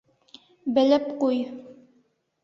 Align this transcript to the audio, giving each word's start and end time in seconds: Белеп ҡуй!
Белеп 0.77 1.05
ҡуй! 1.19 1.43